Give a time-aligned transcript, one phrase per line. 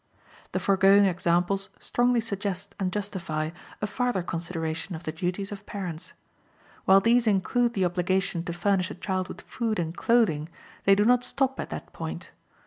[0.53, 3.51] The foregoing examples strongly suggest and justify
[3.83, 6.13] a farther consideration of the duties of parents.
[6.85, 10.49] While these include the obligation to furnish a child with food and clothing,
[10.85, 12.31] they do not stop at that point.